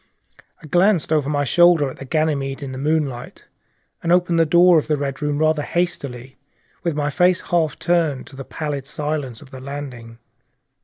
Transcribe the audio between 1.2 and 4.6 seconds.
my shoulder at the black Ganymede in the moonlight, and opened the